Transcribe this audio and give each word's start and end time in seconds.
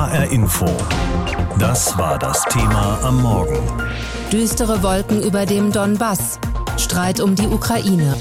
HR 0.00 0.32
Info. 0.32 0.64
Das 1.58 1.98
war 1.98 2.18
das 2.18 2.42
Thema 2.46 2.98
am 3.02 3.20
Morgen. 3.20 3.58
Düstere 4.32 4.82
Wolken 4.82 5.22
über 5.22 5.44
dem 5.44 5.72
Donbass. 5.72 6.40
Streit 6.78 7.20
um 7.20 7.34
die 7.34 7.46
Ukraine. 7.46 8.16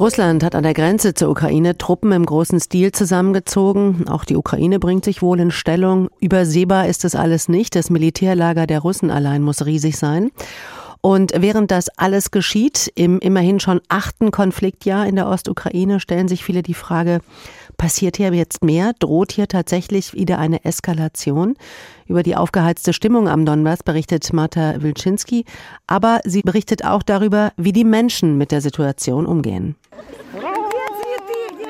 Russland 0.00 0.42
hat 0.42 0.56
an 0.56 0.64
der 0.64 0.74
Grenze 0.74 1.14
zur 1.14 1.30
Ukraine 1.30 1.78
Truppen 1.78 2.10
im 2.10 2.26
großen 2.26 2.58
Stil 2.58 2.90
zusammengezogen. 2.90 4.08
Auch 4.08 4.24
die 4.24 4.34
Ukraine 4.34 4.80
bringt 4.80 5.04
sich 5.04 5.22
wohl 5.22 5.38
in 5.38 5.52
Stellung. 5.52 6.08
Übersehbar 6.18 6.88
ist 6.88 7.04
es 7.04 7.14
alles 7.14 7.48
nicht. 7.48 7.76
Das 7.76 7.88
Militärlager 7.88 8.66
der 8.66 8.80
Russen 8.80 9.12
allein 9.12 9.42
muss 9.42 9.64
riesig 9.64 9.96
sein. 9.96 10.32
Und 11.02 11.34
während 11.36 11.70
das 11.70 11.88
alles 11.90 12.32
geschieht, 12.32 12.90
im 12.96 13.20
immerhin 13.20 13.60
schon 13.60 13.80
achten 13.88 14.32
Konfliktjahr 14.32 15.06
in 15.06 15.14
der 15.14 15.28
Ostukraine, 15.28 16.00
stellen 16.00 16.26
sich 16.26 16.42
viele 16.42 16.64
die 16.64 16.74
Frage, 16.74 17.20
passiert 17.76 18.16
hier 18.16 18.32
jetzt 18.32 18.64
mehr? 18.64 18.92
Droht 18.98 19.32
hier 19.32 19.48
tatsächlich 19.48 20.14
wieder 20.14 20.38
eine 20.38 20.64
Eskalation? 20.64 21.54
Über 22.06 22.22
die 22.22 22.36
aufgeheizte 22.36 22.92
Stimmung 22.92 23.28
am 23.28 23.44
Donbass 23.44 23.82
berichtet 23.82 24.32
Marta 24.32 24.82
Wilczynski, 24.82 25.44
aber 25.86 26.20
sie 26.24 26.42
berichtet 26.42 26.84
auch 26.84 27.02
darüber, 27.02 27.52
wie 27.56 27.72
die 27.72 27.84
Menschen 27.84 28.38
mit 28.38 28.52
der 28.52 28.60
Situation 28.60 29.26
umgehen. 29.26 29.76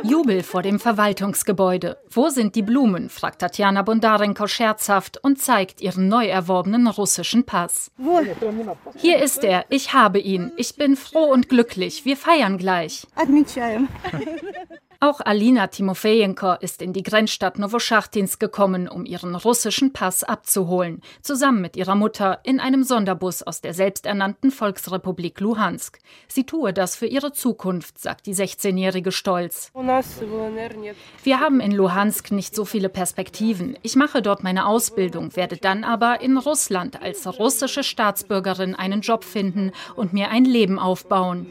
Jubel 0.03 0.43
vor 0.45 0.63
dem 0.63 0.79
Verwaltungsgebäude. 0.79 1.99
Wo 2.11 2.29
sind 2.29 2.55
die 2.55 2.63
Blumen? 2.63 3.09
fragt 3.09 3.41
Tatjana 3.41 3.83
Bondarenko 3.83 4.47
scherzhaft 4.47 5.19
und 5.23 5.41
zeigt 5.41 5.81
ihren 5.81 6.09
neu 6.09 6.27
erworbenen 6.27 6.87
russischen 6.87 7.45
Pass. 7.45 7.91
Hier 8.97 9.19
ist 9.23 9.43
er. 9.43 9.65
Ich 9.69 9.95
habe 9.95 10.21
ihn. 10.21 10.53
Ich 10.57 10.77
bin 10.77 10.97
froh 10.97 11.33
und 11.33 11.49
glücklich. 11.49 12.05
Wir 12.05 12.17
feiern 12.17 12.57
gleich. 12.57 13.07
Auch 15.01 15.21
Alina 15.21 15.67
Timofejenko 15.67 16.55
ist 16.61 16.81
in 16.81 16.93
die 16.95 17.03
Grenzstadt 17.03 17.59
Novoschachtinsk 17.59 18.41
gekommen, 18.41 18.89
um 18.89 19.05
ihren 19.05 19.35
russischen 19.35 19.93
Pass 19.93 20.25
abzuholen, 20.25 21.03
zusammen 21.21 21.61
mit 21.61 21.77
ihrer 21.77 21.95
Mutter 21.95 22.41
in 22.45 22.61
einem 22.61 22.83
Sonderbus 22.83 23.43
aus 23.43 23.61
der 23.61 23.75
selbsternannten 23.75 24.51
Volksrepublik 24.51 25.39
Luhansk. 25.41 25.99
Sie 26.29 26.45
tue 26.45 26.73
das 26.73 26.97
für 26.97 27.07
ihre 27.07 27.33
Zukunft, 27.33 27.99
sagt 27.99 28.27
die 28.27 28.35
16-Jährige 28.35 29.13
stolz. 29.13 29.71
Wir 31.25 31.41
haben 31.41 31.61
in 31.61 31.73
Luhansk 31.73 32.33
nicht 32.33 32.55
so 32.55 32.65
viele 32.65 32.89
Perspektiven. 32.89 33.77
Ich 33.83 33.97
mache 33.97 34.23
dort 34.23 34.43
meine 34.43 34.67
Ausbildung, 34.67 35.37
werde 35.37 35.59
dann 35.59 35.85
aber 35.85 36.23
in 36.23 36.39
Russland 36.39 37.03
als 37.03 37.27
russische 37.39 37.85
Staatsbürgerin 37.85 38.75
einen 38.75 39.03
Job 39.03 39.25
finden 39.25 39.73
und 39.95 40.15
mir 40.15 40.31
ein 40.31 40.47
Leben 40.47 40.79
aufbauen. 40.79 41.47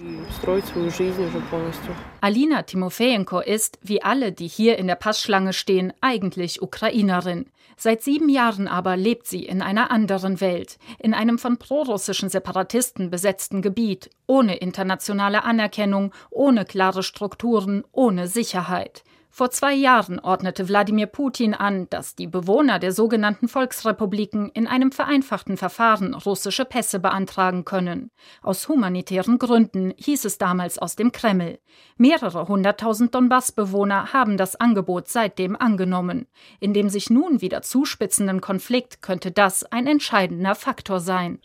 Alina 2.21 2.63
Timofejenko 2.63 3.34
ist, 3.39 3.79
wie 3.81 4.01
alle, 4.01 4.31
die 4.31 4.47
hier 4.47 4.77
in 4.77 4.87
der 4.87 4.95
Passschlange 4.95 5.53
stehen, 5.53 5.93
eigentlich 6.01 6.61
Ukrainerin. 6.61 7.47
Seit 7.77 8.03
sieben 8.03 8.29
Jahren 8.29 8.67
aber 8.67 8.95
lebt 8.95 9.27
sie 9.27 9.43
in 9.43 9.61
einer 9.61 9.91
anderen 9.91 10.39
Welt, 10.39 10.77
in 10.99 11.13
einem 11.13 11.37
von 11.37 11.57
prorussischen 11.57 12.29
Separatisten 12.29 13.09
besetzten 13.09 13.61
Gebiet, 13.61 14.09
ohne 14.27 14.55
internationale 14.55 15.43
Anerkennung, 15.43 16.13
ohne 16.29 16.63
klare 16.63 17.03
Strukturen, 17.03 17.83
ohne 17.91 18.27
Sicherheit. 18.27 19.03
Vor 19.37 19.51
zwei 19.51 19.73
Jahren 19.73 20.21
ordnete 20.21 20.69
Wladimir 20.69 21.07
Putin 21.07 21.53
an, 21.53 21.89
dass 21.89 22.15
die 22.15 22.25
Bewohner 22.25 22.79
der 22.79 22.93
sogenannten 22.93 23.49
Volksrepubliken 23.49 24.49
in 24.53 24.65
einem 24.65 24.93
vereinfachten 24.93 25.57
Verfahren 25.57 26.13
russische 26.13 26.63
Pässe 26.63 27.01
beantragen 27.01 27.65
können. 27.65 28.11
Aus 28.41 28.69
humanitären 28.69 29.37
Gründen 29.37 29.93
hieß 29.97 30.23
es 30.23 30.37
damals 30.37 30.79
aus 30.79 30.95
dem 30.95 31.11
Kreml. 31.11 31.59
Mehrere 31.97 32.47
hunderttausend 32.47 33.13
Donbass-Bewohner 33.13 34.13
haben 34.13 34.37
das 34.37 34.55
Angebot 34.55 35.09
seitdem 35.09 35.57
angenommen. 35.57 36.27
In 36.61 36.73
dem 36.73 36.87
sich 36.87 37.09
nun 37.09 37.41
wieder 37.41 37.61
zuspitzenden 37.61 38.39
Konflikt 38.39 39.01
könnte 39.01 39.31
das 39.31 39.69
ein 39.69 39.85
entscheidender 39.85 40.55
Faktor 40.55 41.01
sein. 41.01 41.41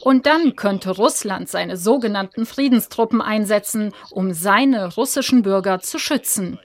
Und 0.00 0.24
dann 0.24 0.56
könnte 0.56 0.92
Russland 0.92 1.50
seine 1.50 1.76
sogenannten 1.76 2.46
Friedenstruppen 2.46 3.20
einsetzen, 3.20 3.92
um 4.10 4.32
seine 4.32 4.94
russischen 4.94 5.42
Bürger 5.42 5.80
zu 5.80 5.98
schützen 5.98 6.58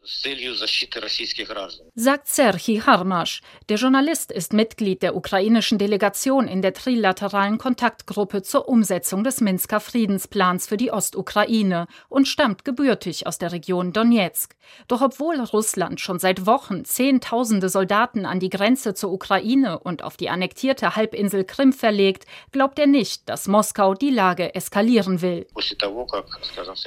sagt 1.95 2.27
Serhii 2.27 2.81
Harmasch. 2.81 3.41
Der 3.69 3.77
Journalist 3.77 4.31
ist 4.31 4.53
Mitglied 4.53 5.01
der 5.01 5.15
ukrainischen 5.15 5.77
Delegation 5.77 6.47
in 6.47 6.61
der 6.61 6.73
trilateralen 6.73 7.57
Kontaktgruppe 7.57 8.41
zur 8.41 8.67
Umsetzung 8.67 9.23
des 9.23 9.41
Minsker 9.41 9.79
Friedensplans 9.79 10.67
für 10.67 10.77
die 10.77 10.91
Ostukraine 10.91 11.87
und 12.09 12.27
stammt 12.27 12.65
gebürtig 12.65 13.25
aus 13.25 13.37
der 13.37 13.51
Region 13.51 13.93
Donetsk. 13.93 14.55
Doch 14.87 15.01
obwohl 15.01 15.39
Russland 15.39 15.99
schon 15.99 16.19
seit 16.19 16.45
Wochen 16.45 16.85
Zehntausende 16.85 17.69
Soldaten 17.69 18.25
an 18.25 18.39
die 18.39 18.49
Grenze 18.49 18.93
zur 18.93 19.11
Ukraine 19.11 19.79
und 19.79 20.03
auf 20.03 20.17
die 20.17 20.29
annektierte 20.29 20.95
Halbinsel 20.95 21.43
Krim 21.45 21.73
verlegt, 21.73 22.25
glaubt 22.51 22.79
er 22.79 22.87
nicht, 22.87 23.27
dass 23.27 23.47
Moskau 23.47 23.93
die 23.93 24.09
Lage 24.09 24.53
eskalieren 24.55 25.21
will. 25.21 25.47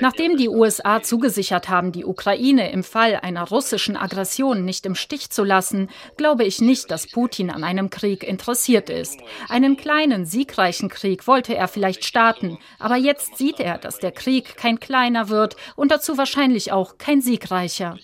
Nachdem 0.01 0.37
die 0.37 0.49
USA 0.49 1.03
zugesichert 1.03 1.69
haben, 1.69 1.93
die 1.93 2.05
Ukraine 2.05 2.71
im 2.71 2.85
Fall 2.85 3.21
einer 3.25 3.49
russischen 3.49 3.97
Aggression 3.97 4.65
nicht 4.67 4.85
im 4.85 4.95
Stich 4.95 5.31
zu 5.31 5.45
lassen, 5.45 5.89
glaube 6.19 6.45
ich 6.45 6.61
nicht, 6.61 6.91
dass 6.91 7.07
Putin 7.07 7.51
an 7.51 7.65
einem 7.65 7.89
Krieg 7.89 8.23
interessiert 8.23 8.91
ist. 8.91 9.19
Einen 9.49 9.79
kleinen, 9.79 10.27
siegreichen 10.27 10.91
Krieg 10.91 11.27
wollte 11.27 11.57
er 11.57 11.67
vielleicht 11.67 12.05
starten, 12.05 12.59
aber 12.79 12.97
jetzt 12.97 13.39
sieht 13.39 13.61
er, 13.61 13.79
dass 13.79 13.99
der 13.99 14.13
Krieg 14.13 14.57
kein 14.57 14.79
kleiner 14.79 15.31
wird 15.31 15.57
und 15.75 15.91
dazu 15.91 16.19
wahrscheinlich 16.19 16.71
auch 16.71 16.99
kein 16.99 17.23
siegreicher. 17.23 17.97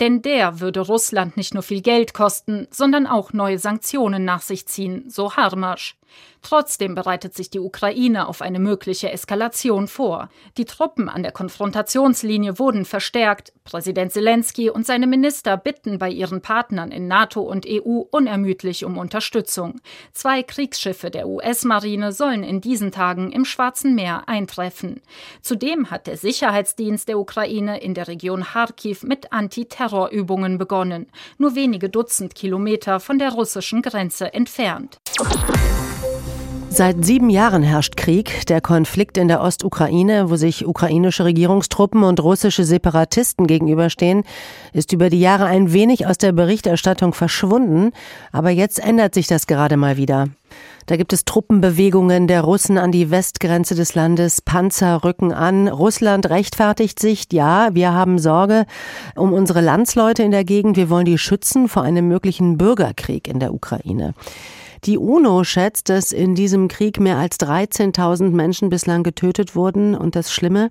Denn 0.00 0.22
der 0.22 0.60
würde 0.60 0.80
Russland 0.80 1.36
nicht 1.36 1.52
nur 1.52 1.62
viel 1.62 1.82
Geld 1.82 2.14
kosten, 2.14 2.66
sondern 2.70 3.06
auch 3.06 3.34
neue 3.34 3.58
Sanktionen 3.58 4.24
nach 4.24 4.40
sich 4.40 4.66
ziehen, 4.66 5.04
so 5.10 5.36
Harmasch. 5.36 5.96
Trotzdem 6.42 6.94
bereitet 6.94 7.34
sich 7.34 7.50
die 7.50 7.58
Ukraine 7.58 8.28
auf 8.28 8.42
eine 8.42 8.58
mögliche 8.58 9.10
Eskalation 9.10 9.88
vor. 9.88 10.28
Die 10.58 10.64
Truppen 10.64 11.08
an 11.08 11.22
der 11.22 11.32
Konfrontationslinie 11.32 12.58
wurden 12.58 12.84
verstärkt. 12.84 13.52
Präsident 13.64 14.12
Zelensky 14.12 14.68
und 14.68 14.86
seine 14.86 15.06
Minister 15.06 15.56
bitten 15.56 15.98
bei 15.98 16.10
ihren 16.10 16.42
Partnern 16.42 16.90
in 16.90 17.08
NATO 17.08 17.40
und 17.40 17.66
EU 17.66 18.02
unermüdlich 18.10 18.84
um 18.84 18.98
Unterstützung. 18.98 19.80
Zwei 20.12 20.42
Kriegsschiffe 20.42 21.10
der 21.10 21.28
US-Marine 21.28 22.12
sollen 22.12 22.42
in 22.42 22.60
diesen 22.60 22.92
Tagen 22.92 23.32
im 23.32 23.44
Schwarzen 23.44 23.94
Meer 23.94 24.28
eintreffen. 24.28 25.00
Zudem 25.40 25.90
hat 25.90 26.06
der 26.06 26.18
Sicherheitsdienst 26.18 27.08
der 27.08 27.18
Ukraine 27.18 27.80
in 27.80 27.94
der 27.94 28.08
Region 28.08 28.44
Kharkiv 28.44 29.02
mit 29.02 29.32
Antiterrorübungen 29.32 30.58
begonnen, 30.58 31.06
nur 31.38 31.54
wenige 31.54 31.88
Dutzend 31.88 32.34
Kilometer 32.34 33.00
von 33.00 33.18
der 33.18 33.32
russischen 33.32 33.82
Grenze 33.82 34.32
entfernt. 34.32 34.98
Seit 36.76 37.04
sieben 37.04 37.30
Jahren 37.30 37.62
herrscht 37.62 37.96
Krieg. 37.96 38.46
Der 38.48 38.60
Konflikt 38.60 39.16
in 39.16 39.28
der 39.28 39.40
Ostukraine, 39.42 40.28
wo 40.28 40.34
sich 40.34 40.66
ukrainische 40.66 41.24
Regierungstruppen 41.24 42.02
und 42.02 42.18
russische 42.20 42.64
Separatisten 42.64 43.46
gegenüberstehen, 43.46 44.24
ist 44.72 44.92
über 44.92 45.08
die 45.08 45.20
Jahre 45.20 45.44
ein 45.44 45.72
wenig 45.72 46.08
aus 46.08 46.18
der 46.18 46.32
Berichterstattung 46.32 47.14
verschwunden. 47.14 47.92
Aber 48.32 48.50
jetzt 48.50 48.84
ändert 48.84 49.14
sich 49.14 49.28
das 49.28 49.46
gerade 49.46 49.76
mal 49.76 49.96
wieder. 49.96 50.26
Da 50.86 50.96
gibt 50.96 51.12
es 51.12 51.24
Truppenbewegungen 51.24 52.26
der 52.26 52.40
Russen 52.40 52.76
an 52.76 52.90
die 52.90 53.08
Westgrenze 53.08 53.76
des 53.76 53.94
Landes. 53.94 54.42
Panzer 54.42 55.04
rücken 55.04 55.30
an. 55.32 55.68
Russland 55.68 56.28
rechtfertigt 56.28 56.98
sich. 56.98 57.26
Ja, 57.30 57.68
wir 57.72 57.92
haben 57.92 58.18
Sorge 58.18 58.66
um 59.14 59.32
unsere 59.32 59.60
Landsleute 59.60 60.24
in 60.24 60.32
der 60.32 60.42
Gegend. 60.42 60.76
Wir 60.76 60.90
wollen 60.90 61.04
die 61.04 61.18
schützen 61.18 61.68
vor 61.68 61.84
einem 61.84 62.08
möglichen 62.08 62.58
Bürgerkrieg 62.58 63.28
in 63.28 63.38
der 63.38 63.54
Ukraine. 63.54 64.14
Die 64.84 64.98
UNO 64.98 65.44
schätzt, 65.44 65.88
dass 65.88 66.12
in 66.12 66.34
diesem 66.34 66.68
Krieg 66.68 67.00
mehr 67.00 67.16
als 67.16 67.40
13.000 67.40 68.30
Menschen 68.32 68.68
bislang 68.68 69.02
getötet 69.02 69.56
wurden. 69.56 69.94
Und 69.94 70.14
das 70.14 70.30
Schlimme, 70.30 70.70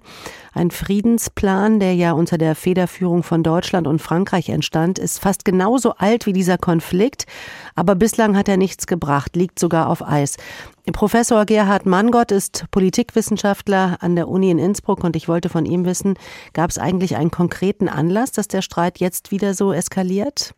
ein 0.54 0.70
Friedensplan, 0.70 1.80
der 1.80 1.96
ja 1.96 2.12
unter 2.12 2.38
der 2.38 2.54
Federführung 2.54 3.24
von 3.24 3.42
Deutschland 3.42 3.88
und 3.88 4.04
Frankreich 4.04 4.50
entstand, 4.50 5.00
ist 5.00 5.20
fast 5.20 5.46
genauso 5.46 5.96
alt 5.96 6.28
wie 6.28 6.34
dieser 6.34 6.60
Konflikt. 6.60 7.26
Aber 7.74 7.96
bislang 7.96 8.38
hat 8.38 8.48
er 8.48 8.58
nichts 8.58 8.86
gebracht, 8.86 9.36
liegt 9.36 9.58
sogar 9.58 9.90
auf 9.90 10.08
Eis. 10.08 10.38
Professor 10.92 11.46
Gerhard 11.46 11.88
Manngott 11.88 12.32
ist 12.32 12.66
Politikwissenschaftler 12.70 13.98
an 14.02 14.16
der 14.16 14.28
Uni 14.28 14.52
in 14.52 14.60
Innsbruck 14.60 15.04
und 15.04 15.16
ich 15.16 15.28
wollte 15.28 15.50
von 15.50 15.66
ihm 15.66 15.86
wissen, 15.86 16.20
gab 16.54 16.70
es 16.70 16.78
eigentlich 16.78 17.16
einen 17.16 17.32
konkreten 17.32 17.90
Anlass, 17.90 18.32
dass 18.32 18.48
der 18.48 18.62
Streit 18.62 19.00
jetzt 19.00 19.32
wieder 19.32 19.56
so 19.56 19.74
eskaliert? 19.74 20.54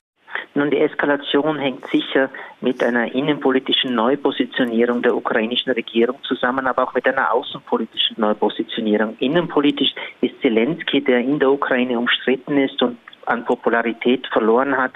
Nun, 0.53 0.71
die 0.71 0.79
Eskalation 0.79 1.59
hängt 1.59 1.85
sicher 1.87 2.29
mit 2.61 2.83
einer 2.83 3.13
innenpolitischen 3.13 3.93
Neupositionierung 3.93 5.01
der 5.01 5.15
ukrainischen 5.15 5.73
Regierung 5.73 6.17
zusammen, 6.23 6.67
aber 6.67 6.83
auch 6.83 6.93
mit 6.93 7.07
einer 7.07 7.33
außenpolitischen 7.33 8.15
Neupositionierung. 8.19 9.15
Innenpolitisch 9.19 9.93
ist 10.21 10.39
Zelensky, 10.41 11.01
der 11.01 11.19
in 11.19 11.39
der 11.39 11.51
Ukraine 11.51 11.99
umstritten 11.99 12.57
ist 12.57 12.81
und 12.81 12.97
an 13.25 13.43
Popularität 13.45 14.27
verloren 14.27 14.77
hat, 14.77 14.93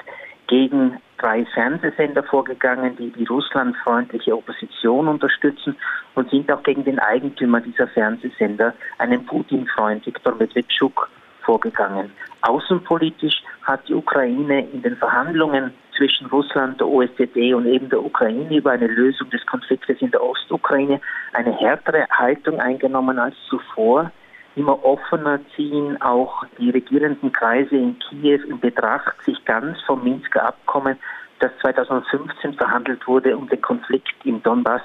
gegen 0.48 0.98
drei 1.20 1.46
Fernsehsender 1.54 2.24
vorgegangen, 2.24 2.96
die 2.96 3.12
die 3.12 3.26
russlandfreundliche 3.26 4.36
Opposition 4.36 5.08
unterstützen 5.08 5.76
und 6.16 6.30
sind 6.30 6.52
auch 6.52 6.64
gegen 6.64 6.84
den 6.84 7.00
Eigentümer 7.00 7.62
dieser 7.62 7.88
Fernsehsender, 7.88 8.74
einen 8.98 9.26
Putin-Freund, 9.26 10.06
Viktor 10.06 10.36
Medvedchuk, 10.36 11.10
vorgegangen. 11.50 12.12
Außenpolitisch 12.42 13.42
hat 13.64 13.88
die 13.88 13.96
Ukraine 13.96 14.68
in 14.72 14.84
den 14.84 14.96
Verhandlungen 14.98 15.74
zwischen 15.98 16.28
Russland, 16.28 16.80
der 16.80 16.88
OSZE 16.88 17.56
und 17.56 17.66
eben 17.66 17.90
der 17.90 18.04
Ukraine 18.06 18.56
über 18.56 18.72
eine 18.72 18.86
Lösung 18.86 19.32
des 19.32 19.44
Konfliktes 19.48 19.98
in 20.00 20.12
der 20.12 20.24
Ostukraine 20.24 21.02
eine 21.34 21.52
härtere 21.58 22.06
Haltung 22.12 22.60
eingenommen 22.60 23.18
als 23.18 23.36
zuvor. 23.50 24.12
Immer 24.56 24.86
offener 24.86 25.40
ziehen 25.56 26.00
auch 26.02 26.46
die 26.60 26.70
regierenden 26.70 27.32
Kreise 27.32 27.76
in 27.76 27.98
Kiew 27.98 28.44
in 28.48 28.60
Betracht, 28.60 29.16
sich 29.26 29.44
ganz 29.46 29.82
vom 29.88 30.04
Minsker 30.04 30.46
Abkommen, 30.46 30.98
das 31.40 31.52
2015 31.62 32.54
verhandelt 32.54 33.08
wurde, 33.08 33.36
um 33.36 33.50
den 33.50 33.62
Konflikt 33.62 34.14
im 34.24 34.44
Donbass 34.44 34.84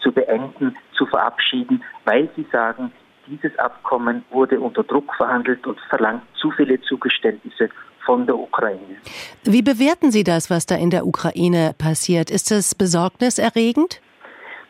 zu 0.00 0.12
beenden, 0.12 0.76
zu 0.96 1.04
verabschieden, 1.04 1.84
weil 2.06 2.30
sie 2.36 2.46
sagen, 2.50 2.90
dieses 3.26 3.58
Abkommen 3.58 4.24
wurde 4.30 4.60
unter 4.60 4.82
Druck 4.82 5.14
verhandelt 5.14 5.66
und 5.66 5.78
verlangt 5.88 6.22
zu 6.36 6.50
viele 6.50 6.80
Zugeständnisse 6.82 7.68
von 8.04 8.26
der 8.26 8.36
Ukraine. 8.36 8.96
Wie 9.44 9.62
bewerten 9.62 10.10
Sie 10.10 10.24
das, 10.24 10.48
was 10.48 10.66
da 10.66 10.76
in 10.76 10.90
der 10.90 11.06
Ukraine 11.06 11.74
passiert? 11.76 12.30
Ist 12.30 12.52
es 12.52 12.74
besorgniserregend? 12.74 14.00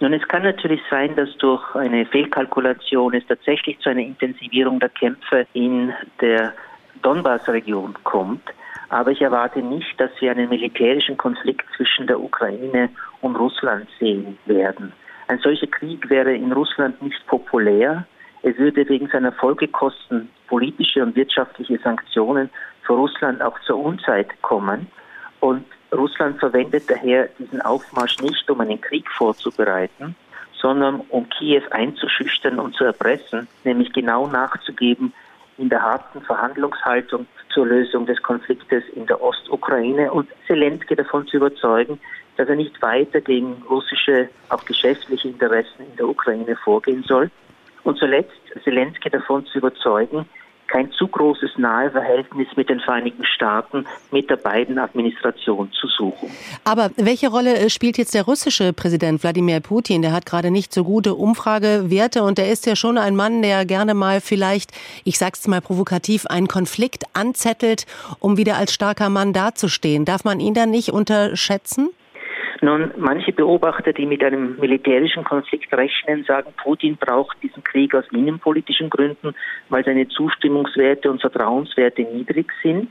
Nun, 0.01 0.13
es 0.13 0.27
kann 0.29 0.43
natürlich 0.43 0.81
sein, 0.91 1.17
dass 1.17 1.35
durch 1.39 1.75
eine 1.75 2.05
Fehlkalkulation 2.07 3.15
es 3.15 3.27
tatsächlich 3.27 3.79
zu 3.81 3.89
einer 3.89 4.03
Intensivierung 4.03 4.79
der 4.79 4.91
Kämpfe 4.91 5.47
in 5.55 5.93
der 6.21 6.53
Donbass-Region 7.03 7.95
kommt. 8.05 8.43
Aber 8.89 9.11
ich 9.11 9.23
erwarte 9.23 9.61
nicht, 9.61 9.99
dass 9.99 10.11
wir 10.21 10.31
einen 10.31 10.49
militärischen 10.49 11.17
Konflikt 11.17 11.65
zwischen 11.77 12.07
der 12.07 12.21
Ukraine 12.21 12.91
und 13.21 13.37
Russland 13.37 13.89
sehen 13.99 14.39
werden. 14.45 14.93
Ein 15.29 15.39
solcher 15.39 15.67
Krieg 15.67 16.09
wäre 16.09 16.35
in 16.35 16.53
Russland 16.53 17.01
nicht 17.03 17.27
populär. 17.27 18.07
Es 18.47 18.57
würde 18.59 18.89
wegen 18.89 19.09
seiner 19.09 19.33
Folgekosten 19.33 20.31
politische 20.47 21.03
und 21.03 21.17
wirtschaftliche 21.17 21.81
Sanktionen 21.81 22.49
für 22.83 22.93
Russland 22.93 23.43
auch 23.43 23.59
zur 23.67 23.77
Unzeit 23.77 24.41
kommen. 24.41 24.87
Und 25.41 25.65
Russland 25.93 26.39
verwendet 26.39 26.85
daher 26.89 27.29
diesen 27.41 27.61
Aufmarsch 27.61 28.19
nicht, 28.21 28.49
um 28.49 28.61
einen 28.61 28.81
Krieg 28.81 29.11
vorzubereiten, 29.11 30.15
sondern 30.61 31.01
um 31.09 31.29
Kiew 31.29 31.65
einzuschüchtern 31.73 32.61
und 32.61 32.77
zu 32.77 32.85
erpressen, 32.85 33.49
nämlich 33.65 33.93
genau 33.93 34.29
nachzugeben 34.29 35.13
in 35.59 35.69
der 35.69 35.83
harten 35.83 36.23
Verhandlungshaltung 36.23 37.27
zur 37.53 37.67
Lösung 37.67 38.07
des 38.07 38.23
Konfliktes 38.23 38.85
in 38.95 39.07
der 39.07 39.21
Ostukraine 39.21 40.13
und 40.13 40.29
Zelensky 40.47 40.95
davon 40.95 41.27
zu 41.27 41.39
überzeugen, 41.39 41.99
dass 42.37 42.49
er 42.49 42.55
nicht 42.55 42.81
weiter 42.81 43.21
gegen 43.21 43.65
russische, 43.69 44.29
auch 44.51 44.65
geschäftliche 44.65 45.31
Interessen 45.31 45.83
in 45.91 45.97
der 45.97 46.07
Ukraine 46.07 46.55
vorgehen 46.55 47.03
soll, 47.03 47.29
und 47.87 47.99
zuletzt 47.99 48.33
Zelensky 48.65 49.11
davon 49.11 49.47
zu 49.47 49.59
überzeugen, 49.59 50.27
kein 50.69 50.91
zu 50.91 51.07
großes 51.07 51.51
Naheverhältnis 51.59 52.49
mit 52.57 52.69
den 52.69 52.81
Vereinigten 52.81 53.25
Staaten, 53.25 53.87
mit 54.11 54.29
der 54.29 54.37
beiden 54.37 54.79
Administration 54.79 55.71
zu 55.73 55.87
suchen. 55.87 56.29
Aber 56.65 56.91
welche 56.97 57.29
Rolle 57.29 57.57
äh, 57.57 57.71
spielt 57.71 57.99
jetzt 57.99 58.15
der 58.15 58.25
russische 58.25 58.73
Präsident 58.73 59.23
Wladimir 59.23 59.61
Putin? 59.61 60.03
Der 60.03 60.13
hat 60.13 60.27
gerade 60.27 60.51
nicht 60.51 60.73
so 60.73 60.83
gute 60.83 61.15
Umfragewerte 61.15 62.25
und 62.25 62.39
der 62.39 62.51
ist 62.51 62.67
ja 62.67 62.75
schon 62.75 62.99
ein 62.99 63.15
Mann, 63.15 63.43
der 63.43 63.65
gerne 63.65 63.95
mal 63.95 64.21
vielleicht, 64.21 64.73
ich 65.05 65.19
sag's 65.19 65.47
mal 65.47 65.61
provokativ, 65.61 66.27
einen 66.27 66.49
Konflikt 66.49 67.05
anzettelt, 67.13 67.87
um 68.19 68.37
wieder 68.37 68.57
als 68.57 68.75
starker 68.75 69.09
Mann 69.09 69.33
dazustehen. 69.33 70.05
Darf 70.05 70.25
man 70.25 70.41
ihn 70.41 70.55
da 70.55 70.67
nicht 70.67 70.91
unterschätzen? 70.91 71.91
Nun, 72.63 72.93
manche 72.97 73.33
Beobachter, 73.33 73.93
die 73.93 74.07
mit 74.07 74.25
einem 74.25 74.57
militärischen 74.59 75.25
Konflikt 75.25 75.73
rechnen, 75.75 76.25
sagen, 76.25 76.53
Putin 76.63 76.97
braucht 76.97 77.37
diesen 77.43 77.63
Krieg 77.63 77.95
aus 77.95 78.05
innenpolitischen 78.13 78.89
Gründen, 78.89 79.35
weil 79.69 79.85
seine 79.85 80.09
Zustimmungswerte 80.09 81.11
und 81.11 81.21
Vertrauenswerte 81.21 82.03
niedrig 82.03 82.51
sind. 82.63 82.89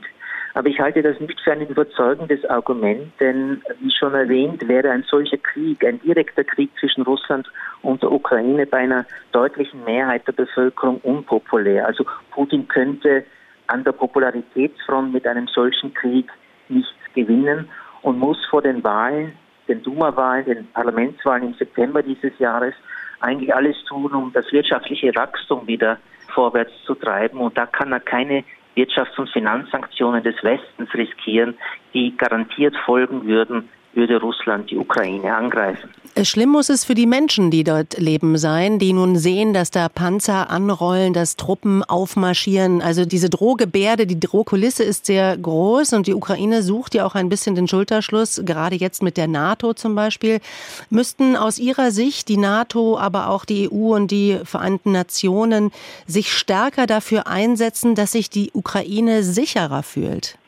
Aber 0.54 0.68
ich 0.68 0.80
halte 0.80 1.02
das 1.02 1.20
nicht 1.20 1.38
für 1.40 1.52
ein 1.52 1.66
überzeugendes 1.66 2.44
Argument, 2.46 3.12
denn 3.20 3.60
wie 3.80 3.90
schon 3.90 4.14
erwähnt, 4.14 4.66
wäre 4.68 4.90
ein 4.90 5.02
solcher 5.02 5.36
Krieg, 5.36 5.84
ein 5.84 6.00
direkter 6.00 6.44
Krieg 6.44 6.70
zwischen 6.80 7.02
Russland 7.02 7.46
und 7.82 8.02
der 8.02 8.10
Ukraine 8.10 8.66
bei 8.66 8.78
einer 8.78 9.04
deutlichen 9.32 9.84
Mehrheit 9.84 10.26
der 10.26 10.32
Bevölkerung 10.32 10.98
unpopulär. 11.02 11.86
Also 11.86 12.06
Putin 12.30 12.68
könnte 12.68 13.24
an 13.66 13.84
der 13.84 13.92
Popularitätsfront 13.92 15.12
mit 15.12 15.26
einem 15.26 15.46
solchen 15.48 15.92
Krieg 15.92 16.30
nichts 16.68 16.94
gewinnen 17.14 17.68
und 18.00 18.18
muss 18.18 18.38
vor 18.46 18.62
den 18.62 18.82
Wahlen 18.82 19.32
den 19.68 19.82
Duma-Wahlen, 19.82 20.44
den 20.44 20.66
Parlamentswahlen 20.72 21.48
im 21.48 21.54
September 21.54 22.02
dieses 22.02 22.38
Jahres 22.38 22.74
eigentlich 23.20 23.54
alles 23.54 23.76
tun, 23.84 24.14
um 24.14 24.32
das 24.32 24.50
wirtschaftliche 24.52 25.14
Wachstum 25.14 25.66
wieder 25.66 25.98
vorwärts 26.34 26.72
zu 26.84 26.94
treiben. 26.94 27.38
Und 27.38 27.56
da 27.56 27.66
kann 27.66 27.92
er 27.92 28.00
keine 28.00 28.44
Wirtschafts- 28.74 29.18
und 29.18 29.30
Finanzsanktionen 29.30 30.22
des 30.22 30.36
Westens 30.42 30.92
riskieren, 30.94 31.56
die 31.94 32.16
garantiert 32.16 32.76
folgen 32.84 33.26
würden, 33.26 33.68
würde 33.96 34.20
Russland 34.20 34.70
die 34.70 34.76
Ukraine 34.76 35.34
angreifen. 35.34 35.88
Schlimm 36.22 36.48
muss 36.48 36.70
es 36.70 36.84
für 36.86 36.94
die 36.94 37.04
Menschen, 37.04 37.50
die 37.50 37.62
dort 37.62 37.98
leben, 37.98 38.38
sein, 38.38 38.78
die 38.78 38.94
nun 38.94 39.16
sehen, 39.16 39.52
dass 39.52 39.70
da 39.70 39.90
Panzer 39.90 40.48
anrollen, 40.48 41.12
dass 41.12 41.36
Truppen 41.36 41.84
aufmarschieren. 41.84 42.80
Also 42.80 43.04
diese 43.04 43.28
Drohgebärde, 43.28 44.06
die 44.06 44.18
Drohkulisse 44.18 44.82
ist 44.82 45.04
sehr 45.04 45.36
groß 45.36 45.92
und 45.92 46.06
die 46.06 46.14
Ukraine 46.14 46.62
sucht 46.62 46.94
ja 46.94 47.04
auch 47.04 47.14
ein 47.16 47.28
bisschen 47.28 47.54
den 47.54 47.68
Schulterschluss, 47.68 48.40
gerade 48.46 48.76
jetzt 48.76 49.02
mit 49.02 49.18
der 49.18 49.28
NATO 49.28 49.74
zum 49.74 49.94
Beispiel. 49.94 50.40
Müssten 50.88 51.36
aus 51.36 51.58
Ihrer 51.58 51.90
Sicht 51.90 52.28
die 52.28 52.38
NATO, 52.38 52.98
aber 52.98 53.28
auch 53.28 53.44
die 53.44 53.68
EU 53.70 53.94
und 53.94 54.10
die 54.10 54.38
Vereinten 54.44 54.92
Nationen 54.92 55.70
sich 56.06 56.32
stärker 56.32 56.86
dafür 56.86 57.26
einsetzen, 57.26 57.94
dass 57.94 58.12
sich 58.12 58.30
die 58.30 58.52
Ukraine 58.54 59.22
sicherer 59.22 59.82
fühlt? 59.82 60.38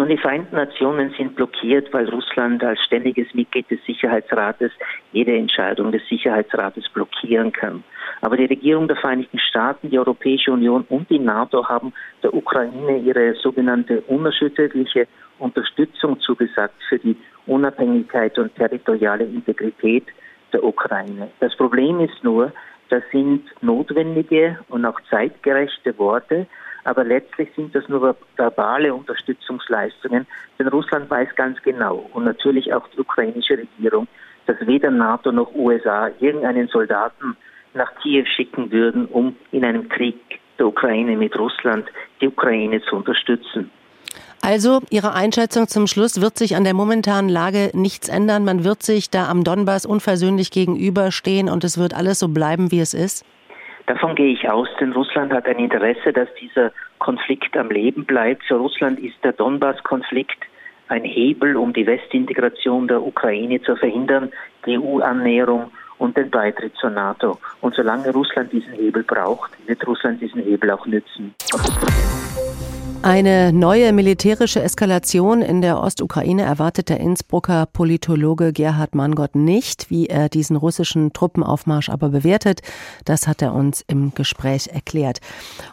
Nun, 0.00 0.08
die 0.08 0.16
Vereinten 0.16 0.56
Nationen 0.56 1.12
sind 1.18 1.36
blockiert, 1.36 1.92
weil 1.92 2.08
Russland 2.08 2.64
als 2.64 2.80
ständiges 2.86 3.34
Mitglied 3.34 3.70
des 3.70 3.84
Sicherheitsrates 3.84 4.72
jede 5.12 5.36
Entscheidung 5.36 5.92
des 5.92 6.00
Sicherheitsrates 6.08 6.88
blockieren 6.88 7.52
kann. 7.52 7.84
Aber 8.22 8.38
die 8.38 8.46
Regierung 8.46 8.88
der 8.88 8.96
Vereinigten 8.96 9.38
Staaten, 9.38 9.90
die 9.90 9.98
Europäische 9.98 10.52
Union 10.52 10.86
und 10.88 11.10
die 11.10 11.18
NATO 11.18 11.68
haben 11.68 11.92
der 12.22 12.32
Ukraine 12.32 12.96
ihre 12.96 13.34
sogenannte 13.34 14.00
unerschütterliche 14.06 15.06
Unterstützung 15.38 16.18
zugesagt 16.20 16.82
für 16.88 16.98
die 16.98 17.18
Unabhängigkeit 17.46 18.38
und 18.38 18.54
territoriale 18.54 19.24
Integrität 19.24 20.06
der 20.54 20.64
Ukraine. 20.64 21.28
Das 21.40 21.54
Problem 21.56 22.00
ist 22.00 22.24
nur, 22.24 22.52
das 22.88 23.02
sind 23.12 23.42
notwendige 23.60 24.60
und 24.70 24.86
auch 24.86 24.98
zeitgerechte 25.10 25.98
Worte, 25.98 26.46
aber 26.84 27.04
letztlich 27.04 27.50
sind 27.56 27.74
das 27.74 27.88
nur 27.88 28.16
verbale 28.36 28.94
Unterstützungsleistungen, 28.94 30.26
denn 30.58 30.68
Russland 30.68 31.10
weiß 31.10 31.28
ganz 31.36 31.60
genau 31.62 32.08
und 32.12 32.24
natürlich 32.24 32.72
auch 32.72 32.86
die 32.88 33.00
ukrainische 33.00 33.58
Regierung, 33.58 34.06
dass 34.46 34.56
weder 34.66 34.90
NATO 34.90 35.32
noch 35.32 35.54
USA 35.54 36.10
irgendeinen 36.20 36.68
Soldaten 36.68 37.36
nach 37.74 37.92
Kiew 38.02 38.24
schicken 38.26 38.70
würden, 38.72 39.06
um 39.06 39.36
in 39.52 39.64
einem 39.64 39.88
Krieg 39.88 40.18
der 40.58 40.66
Ukraine 40.66 41.16
mit 41.16 41.38
Russland 41.38 41.86
die 42.20 42.28
Ukraine 42.28 42.82
zu 42.82 42.96
unterstützen. 42.96 43.70
Also 44.42 44.80
Ihre 44.90 45.12
Einschätzung 45.12 45.68
zum 45.68 45.86
Schluss 45.86 46.20
wird 46.20 46.38
sich 46.38 46.56
an 46.56 46.64
der 46.64 46.74
momentanen 46.74 47.28
Lage 47.28 47.70
nichts 47.74 48.08
ändern. 48.08 48.44
Man 48.44 48.64
wird 48.64 48.82
sich 48.82 49.10
da 49.10 49.28
am 49.28 49.44
Donbass 49.44 49.84
unversöhnlich 49.84 50.50
gegenüberstehen 50.50 51.48
und 51.48 51.62
es 51.62 51.78
wird 51.78 51.94
alles 51.94 52.18
so 52.18 52.28
bleiben, 52.28 52.70
wie 52.70 52.80
es 52.80 52.94
ist? 52.94 53.24
Davon 53.86 54.14
gehe 54.14 54.32
ich 54.32 54.48
aus, 54.48 54.68
denn 54.80 54.92
Russland 54.92 55.32
hat 55.32 55.46
ein 55.46 55.58
Interesse, 55.58 56.12
dass 56.12 56.28
dieser 56.40 56.72
Konflikt 56.98 57.56
am 57.56 57.70
Leben 57.70 58.04
bleibt. 58.04 58.44
Für 58.44 58.56
Russland 58.56 58.98
ist 58.98 59.16
der 59.24 59.32
Donbass-Konflikt 59.32 60.38
ein 60.88 61.04
Hebel, 61.04 61.56
um 61.56 61.72
die 61.72 61.86
Westintegration 61.86 62.88
der 62.88 63.02
Ukraine 63.02 63.62
zu 63.62 63.76
verhindern, 63.76 64.30
die 64.66 64.78
EU-Annäherung 64.78 65.70
und 65.98 66.16
den 66.16 66.30
Beitritt 66.30 66.74
zur 66.76 66.90
NATO. 66.90 67.38
Und 67.60 67.74
solange 67.74 68.10
Russland 68.10 68.52
diesen 68.52 68.72
Hebel 68.72 69.02
braucht, 69.04 69.52
wird 69.66 69.86
Russland 69.86 70.20
diesen 70.20 70.42
Hebel 70.42 70.70
auch 70.70 70.86
nützen. 70.86 71.34
Eine 73.02 73.50
neue 73.54 73.94
militärische 73.94 74.62
Eskalation 74.62 75.40
in 75.40 75.62
der 75.62 75.82
Ostukraine 75.82 76.42
erwartet 76.42 76.90
der 76.90 77.00
Innsbrucker 77.00 77.64
Politologe 77.64 78.52
Gerhard 78.52 78.94
Mangott 78.94 79.34
nicht. 79.34 79.88
Wie 79.88 80.08
er 80.08 80.28
diesen 80.28 80.54
russischen 80.54 81.14
Truppenaufmarsch 81.14 81.88
aber 81.88 82.10
bewertet, 82.10 82.60
das 83.06 83.26
hat 83.26 83.40
er 83.40 83.54
uns 83.54 83.82
im 83.86 84.12
Gespräch 84.14 84.68
erklärt. 84.70 85.20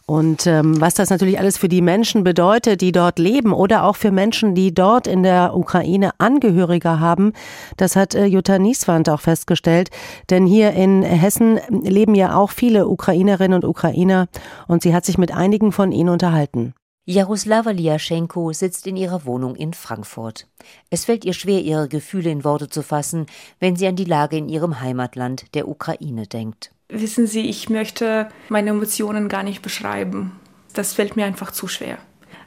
Und 0.06 0.48
ähm, 0.48 0.80
was 0.80 0.94
das 0.94 1.10
natürlich 1.10 1.38
alles 1.38 1.58
für 1.58 1.68
die 1.68 1.82
Menschen 1.82 2.24
bedeutet, 2.24 2.80
die 2.80 2.94
dort 2.94 3.20
leben 3.20 3.52
oder 3.52 3.84
auch 3.84 3.98
für 3.98 4.12
Menschen, 4.12 4.56
die 4.56 4.74
dort 4.74 5.06
in 5.06 5.22
der 5.22 5.54
Ukraine 5.54 6.12
Angehörige 6.20 7.02
haben, 7.02 7.34
das 7.76 7.98
hat 7.98 8.16
äh, 8.16 8.24
Jutta 8.26 8.58
Nieswand 8.58 9.10
auch 9.10 9.22
festgestellt. 9.22 9.90
Denn 10.30 10.46
hier 10.46 10.72
in 10.72 11.04
Hessen 11.04 11.60
leben 11.70 12.16
ja 12.16 12.38
auch 12.38 12.52
viele 12.52 12.88
Ukrainerinnen 12.88 13.62
und 13.62 13.68
Ukrainer 13.68 14.30
und 14.70 14.82
sie 14.82 14.96
hat 14.96 15.04
sich 15.04 15.18
mit 15.18 15.34
einigen 15.34 15.74
von 15.74 15.92
ihnen 15.92 16.08
unterhalten. 16.08 16.74
Jaroslava 17.10 17.72
Liaschenko 17.72 18.52
sitzt 18.52 18.86
in 18.86 18.98
ihrer 18.98 19.24
Wohnung 19.24 19.56
in 19.56 19.74
Frankfurt. 19.74 20.46
Es 20.90 21.06
fällt 21.06 21.24
ihr 21.24 21.32
schwer, 21.32 21.62
ihre 21.62 21.88
Gefühle 21.88 22.30
in 22.30 22.44
Worte 22.44 22.68
zu 22.68 22.84
fassen, 22.84 23.28
wenn 23.62 23.78
sie 23.78 23.88
an 23.88 23.96
die 23.96 24.04
Lage 24.04 24.36
in 24.36 24.50
ihrem 24.50 24.82
Heimatland, 24.82 25.56
der 25.56 25.70
Ukraine, 25.70 26.28
denkt. 26.28 26.74
Wissen 26.90 27.26
Sie, 27.26 27.48
ich 27.48 27.70
möchte 27.70 28.28
meine 28.50 28.72
Emotionen 28.72 29.30
gar 29.30 29.44
nicht 29.44 29.62
beschreiben. 29.62 30.34
das 30.74 30.96
fällt 30.96 31.16
mir 31.16 31.26
einfach 31.26 31.52
zu 31.52 31.70
schwer. 31.70 31.98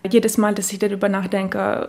Jedes 0.07 0.37
Mal, 0.37 0.55
dass 0.55 0.71
ich 0.71 0.79
darüber 0.79 1.09
nachdenke, 1.09 1.89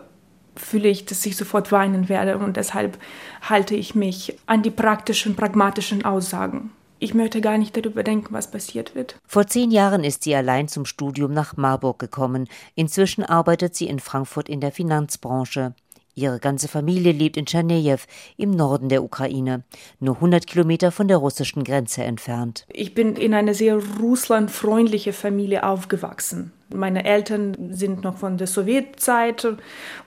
fühle 0.55 0.87
ich, 0.87 1.05
dass 1.05 1.25
ich 1.25 1.35
sofort 1.35 1.73
weinen 1.73 2.07
werde 2.07 2.37
und 2.37 2.55
deshalb 2.55 2.97
halte 3.41 3.75
ich 3.75 3.95
mich 3.95 4.37
an 4.45 4.63
die 4.63 4.71
praktischen, 4.71 5.35
pragmatischen 5.35 6.05
Aussagen. 6.05 6.71
Ich 7.03 7.15
möchte 7.15 7.41
gar 7.41 7.57
nicht 7.57 7.75
darüber 7.75 8.03
denken, 8.03 8.31
was 8.31 8.51
passiert 8.51 8.93
wird. 8.93 9.19
Vor 9.25 9.47
zehn 9.47 9.71
Jahren 9.71 10.03
ist 10.03 10.23
sie 10.23 10.35
allein 10.35 10.67
zum 10.67 10.85
Studium 10.85 11.33
nach 11.33 11.57
Marburg 11.57 11.97
gekommen. 11.97 12.47
Inzwischen 12.75 13.23
arbeitet 13.23 13.75
sie 13.75 13.87
in 13.87 13.97
Frankfurt 13.99 14.47
in 14.47 14.61
der 14.61 14.71
Finanzbranche. 14.71 15.73
Ihre 16.13 16.39
ganze 16.39 16.67
Familie 16.67 17.13
lebt 17.13 17.37
in 17.37 17.45
Tschernejew 17.45 17.99
im 18.37 18.51
Norden 18.51 18.89
der 18.89 19.03
Ukraine, 19.03 19.63
nur 19.99 20.15
100 20.15 20.45
Kilometer 20.45 20.91
von 20.91 21.07
der 21.07 21.17
russischen 21.17 21.63
Grenze 21.63 22.03
entfernt. 22.03 22.65
Ich 22.73 22.93
bin 22.93 23.15
in 23.15 23.33
einer 23.33 23.53
sehr 23.53 23.79
russlandfreundlichen 23.99 25.13
Familie 25.13 25.63
aufgewachsen. 25.63 26.51
Meine 26.73 27.05
Eltern 27.05 27.71
sind 27.71 28.03
noch 28.03 28.17
von 28.17 28.37
der 28.37 28.47
Sowjetzeit 28.47 29.47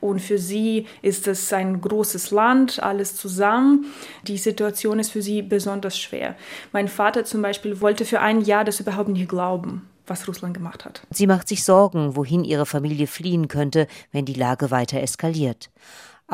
und 0.01 0.21
für 0.21 0.39
sie 0.39 0.87
ist 1.03 1.29
es 1.29 1.53
ein 1.53 1.81
großes 1.81 2.31
Land, 2.31 2.83
alles 2.83 3.17
zusammen. 3.17 3.87
Die 4.27 4.39
Situation 4.39 4.99
ist 4.99 5.11
für 5.11 5.23
sie 5.23 5.43
besonders 5.43 5.99
schwer. 5.99 6.37
Mein 6.73 6.89
Vater 6.89 7.25
zum 7.25 7.43
Beispiel 7.43 7.81
wollte 7.81 8.05
für 8.05 8.21
ein 8.21 8.41
Jahr 8.41 8.65
das 8.65 8.81
überhaupt 8.81 9.11
nicht 9.11 9.29
glauben 9.29 9.89
was 10.07 10.29
Russland 10.29 10.55
gemacht 10.55 10.85
hat. 10.85 11.03
Sie 11.11 11.27
macht 11.27 11.49
sich 11.49 11.65
Sorgen, 11.65 12.17
wohin 12.17 12.45
ihre 12.45 12.67
Familie 12.67 13.07
fliehen 13.07 13.49
könnte, 13.49 13.87
wenn 14.13 14.25
die 14.25 14.35
Lage 14.35 14.71
weiter 14.71 15.01
eskaliert. 15.01 15.71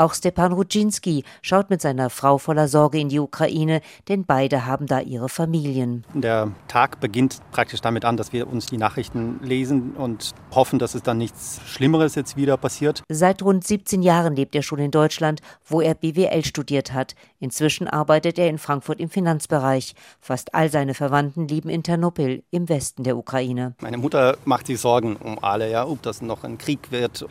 Auch 0.00 0.14
Stepan 0.14 0.52
Rudzinski 0.54 1.25
schaut 1.42 1.69
mit 1.69 1.83
seiner 1.83 2.09
Frau 2.09 2.38
voller 2.38 2.69
Sorge 2.69 2.99
in 2.99 3.11
die 3.11 3.19
Ukraine, 3.19 3.83
denn 4.09 4.25
beide 4.25 4.64
haben 4.64 4.87
da 4.87 5.00
ihre 5.00 5.28
Familien. 5.28 6.07
Der 6.14 6.52
Tag 6.69 7.00
beginnt 7.00 7.40
praktisch 7.52 7.83
damit 7.83 8.07
an, 8.07 8.16
dass 8.16 8.33
wir 8.33 8.49
uns 8.49 8.64
die 8.64 8.78
Nachrichten 8.78 9.40
lesen 9.42 9.92
und 9.92 10.33
hoffen, 10.54 10.78
dass 10.78 10.95
es 10.95 11.02
dann 11.02 11.19
nichts 11.19 11.61
Schlimmeres 11.66 12.14
jetzt 12.14 12.38
wieder 12.38 12.57
passiert. 12.57 13.02
Seit 13.11 13.42
rund 13.42 13.62
17 13.62 14.00
Jahren 14.00 14.35
lebt 14.35 14.54
er 14.54 14.62
schon 14.62 14.78
in 14.78 14.90
Deutschland, 14.90 15.42
wo 15.66 15.83
er 15.83 15.92
BWL 15.92 16.47
studiert 16.47 16.95
hat. 16.95 17.14
Inzwischen 17.38 17.87
arbeitet 17.87 18.38
er 18.38 18.49
in 18.49 18.57
Frankfurt 18.57 19.00
im 19.00 19.11
Finanzbereich. 19.11 19.92
Fast 20.19 20.54
all 20.54 20.71
seine 20.71 20.95
Verwandten 20.95 21.47
leben 21.47 21.69
in 21.69 21.83
Ternopil 21.83 22.42
im 22.50 22.71
Westen 22.71 23.04
der 23.04 23.19
Ukraine. 23.19 23.75
Meine 23.83 23.99
Mutter 23.99 24.38
macht 24.47 24.66
sich 24.66 24.80
Sorgen 24.80 25.16
um 25.16 25.45
alle, 25.45 25.71
ja, 25.71 25.87
ob 25.87 26.00
das 26.00 26.23
noch 26.23 26.42
ein 26.42 26.57
Krieg 26.57 26.90
wird. 26.90 27.26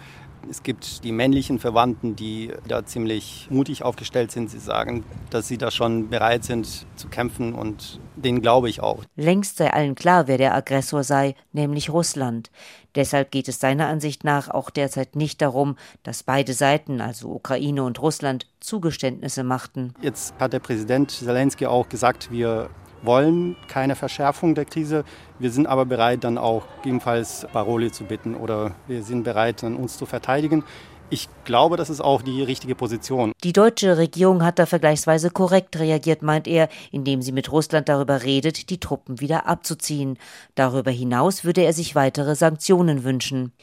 Es 0.49 0.63
gibt 0.63 1.03
die 1.03 1.11
männlichen 1.11 1.59
Verwandten, 1.59 2.15
die 2.15 2.51
da 2.67 2.83
ziemlich 2.83 3.47
mutig 3.51 3.83
aufgestellt 3.83 4.31
sind. 4.31 4.49
Sie 4.49 4.57
sagen, 4.57 5.03
dass 5.29 5.47
sie 5.47 5.59
da 5.59 5.69
schon 5.69 6.09
bereit 6.09 6.43
sind 6.43 6.87
zu 6.95 7.07
kämpfen 7.07 7.53
und 7.53 7.99
denen 8.15 8.41
glaube 8.41 8.67
ich 8.67 8.81
auch. 8.81 9.03
Längst 9.15 9.57
sei 9.57 9.71
allen 9.71 9.93
klar, 9.93 10.27
wer 10.27 10.39
der 10.39 10.55
Aggressor 10.55 11.03
sei, 11.03 11.35
nämlich 11.53 11.91
Russland. 11.91 12.49
Deshalb 12.95 13.29
geht 13.29 13.47
es 13.47 13.59
seiner 13.59 13.87
Ansicht 13.87 14.23
nach 14.23 14.49
auch 14.49 14.71
derzeit 14.71 15.15
nicht 15.15 15.41
darum, 15.43 15.77
dass 16.01 16.23
beide 16.23 16.53
Seiten, 16.53 16.99
also 16.99 17.29
Ukraine 17.29 17.83
und 17.83 18.01
Russland, 18.01 18.47
Zugeständnisse 18.59 19.43
machten. 19.43 19.93
Jetzt 20.01 20.33
hat 20.39 20.53
der 20.53 20.59
Präsident 20.59 21.11
Zelensky 21.11 21.67
auch 21.67 21.87
gesagt, 21.87 22.31
wir 22.31 22.71
wollen 23.01 23.55
keine 23.67 23.95
Verschärfung 23.95 24.55
der 24.55 24.65
Krise. 24.65 25.03
Wir 25.39 25.51
sind 25.51 25.67
aber 25.67 25.85
bereit, 25.85 26.23
dann 26.23 26.37
auch 26.37 26.63
ebenfalls 26.83 27.47
Paroli 27.51 27.91
zu 27.91 28.03
bitten 28.03 28.35
oder 28.35 28.75
wir 28.87 29.03
sind 29.03 29.23
bereit, 29.23 29.63
dann 29.63 29.75
uns 29.75 29.97
zu 29.97 30.05
verteidigen. 30.05 30.63
Ich 31.11 31.27
glaube, 31.43 31.75
das 31.75 31.89
ist 31.89 32.01
auch 32.01 32.21
die 32.21 32.43
richtige 32.43 32.75
Position. 32.75 33.31
Die 33.43 33.53
deutsche 33.53 33.97
Regierung 33.97 34.43
hat 34.43 34.59
da 34.59 34.67
vergleichsweise 34.67 35.31
korrekt 35.31 35.79
reagiert, 35.79 36.21
meint 36.21 36.47
er, 36.47 36.69
indem 36.91 37.23
sie 37.23 37.31
mit 37.31 37.51
Russland 37.51 37.89
darüber 37.89 38.23
redet, 38.23 38.69
die 38.69 38.79
Truppen 38.79 39.19
wieder 39.19 39.47
abzuziehen. 39.47 40.19
Darüber 40.53 40.91
hinaus 40.91 41.43
würde 41.43 41.63
er 41.63 41.73
sich 41.73 41.95
weitere 41.95 42.35
Sanktionen 42.35 43.03
wünschen. 43.03 43.53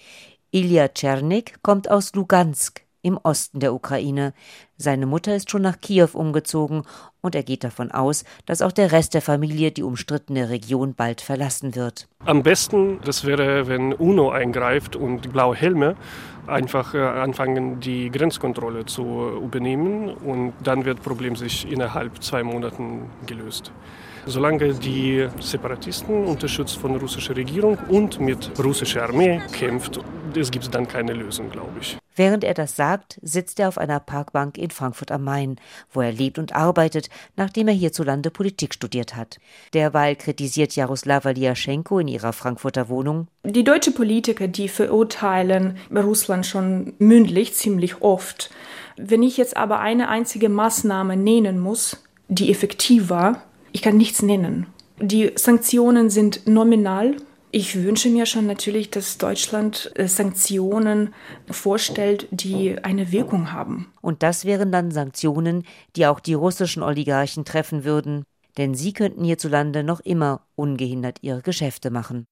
Ilya 0.51 0.89
Czernik 0.89 1.63
kommt 1.63 1.89
aus 1.89 2.15
Lugansk 2.15 2.86
im 3.07 3.19
Osten 3.23 3.61
der 3.61 3.73
Ukraine. 3.73 4.35
Seine 4.77 5.07
Mutter 5.07 5.37
ist 5.37 5.49
schon 5.49 5.63
nach 5.63 5.81
Kiew 5.81 6.09
umgezogen 6.13 6.83
und 7.23 7.37
er 7.37 7.45
geht 7.45 7.63
davon 7.63 7.93
aus, 7.93 8.25
dass 8.47 8.63
auch 8.63 8.73
der 8.73 8.91
Rest 8.91 9.15
der 9.15 9.23
Familie 9.23 9.71
die 9.71 9.85
umstrittene 9.85 10.51
Region 10.51 10.95
bald 10.95 11.21
verlassen 11.21 11.77
wird. 11.77 12.09
Am 12.25 12.43
besten, 12.43 12.99
das 13.05 13.25
wäre, 13.25 13.69
wenn 13.69 13.93
UNO 13.93 14.31
eingreift 14.31 14.97
und 14.97 15.33
blaue 15.33 15.55
Helme 15.55 15.95
einfach 16.49 16.95
äh, 16.95 16.99
anfangen, 16.99 17.79
die 17.79 18.11
Grenzkontrolle 18.11 18.87
zu 18.87 19.31
übernehmen 19.41 20.11
und 20.11 20.55
dann 20.65 20.85
wird 20.85 20.99
das 20.99 21.05
Problem 21.05 21.37
sich 21.37 21.71
innerhalb 21.71 22.23
zwei 22.25 22.43
Monaten 22.43 23.09
gelöst. 23.27 23.71
Solange 24.27 24.75
die 24.75 25.29
Separatisten 25.39 26.25
unterstützt 26.25 26.77
von 26.77 26.91
der 26.91 27.01
russischen 27.01 27.37
Regierung 27.37 27.79
und 27.89 28.19
mit 28.19 28.51
russischer 28.59 29.05
Armee 29.05 29.41
kämpft, 29.53 30.01
es 30.35 30.51
gibt 30.51 30.75
dann 30.75 30.89
keine 30.89 31.13
Lösung, 31.13 31.49
glaube 31.51 31.79
ich. 31.81 31.97
Während 32.17 32.45
er 32.45 32.55
das 32.55 32.75
sagt, 32.75 33.21
sitzt 33.23 33.61
er 33.61 33.69
auf 33.69 33.79
einer 33.79 34.01
Parkbank 34.01 34.57
in 34.57 34.71
Frankfurt 34.71 35.13
am 35.13 35.25
Main, 35.25 35.57
wo 35.93 36.01
er 36.01 36.13
lebt 36.13 36.39
und 36.39 36.57
arbeitet, 36.57 37.11
nachdem 37.37 37.69
er 37.69 37.75
hierzulande 37.75 38.31
Politik 38.31 38.73
studiert 38.73 39.15
hat. 39.15 39.39
Derweil 39.75 40.17
kritisiert 40.17 40.75
Jaroslava 40.75 41.31
Liaschenko 41.31 41.99
in 41.99 42.09
ihrer 42.09 42.33
Frankfurter 42.33 42.89
Wohnung. 42.89 43.29
Die 43.45 43.65
deutschen 43.65 43.95
Politiker, 43.95 44.49
die 44.49 44.69
verurteilen 44.69 45.77
Russland 45.95 46.47
schon 46.47 46.95
mündlich 46.99 47.55
ziemlich 47.55 48.01
oft. 48.01 48.51
Wenn 48.97 49.23
ich 49.23 49.37
jetzt 49.37 49.57
aber 49.57 49.81
eine 49.81 50.09
einzige 50.09 50.49
Maßnahme 50.49 51.17
nennen 51.17 51.61
muss, 51.61 52.03
die 52.29 52.51
effektiv 52.51 53.11
war, 53.11 53.43
ich 53.73 53.83
kann 53.83 53.99
nichts 53.99 54.23
nennen. 54.23 54.67
Die 54.99 55.33
Sanktionen 55.35 56.09
sind 56.09 56.47
nominal 56.47 57.17
ich 57.57 57.83
wünsche 57.83 58.11
mir 58.11 58.27
schon 58.27 58.47
natürlich, 58.47 58.91
dass 58.91 59.17
Deutschland 59.17 59.91
äh, 59.95 60.09
Sanktionen 60.09 61.15
vorstellt, 61.51 62.29
die 62.31 62.77
eine 62.85 63.13
Wirkung 63.13 63.51
haben. 63.51 63.91
Und 64.03 64.23
das 64.23 64.45
wären 64.45 64.71
dann 64.71 64.91
Sanktionen, 64.91 65.65
die 65.97 66.07
auch 66.07 66.21
die 66.21 66.35
russischen 66.35 66.83
Oligarchen 66.83 67.47
treffen 67.47 67.85
würden, 67.85 68.25
denn 68.59 68.75
sie 68.75 68.93
könnten 68.93 69.25
hierzulande 69.25 69.85
noch 69.85 70.01
immer 70.01 70.43
ungehindert 70.55 71.21
ihre 71.23 71.41
Geschäfte 71.41 71.91
machen. 71.91 72.27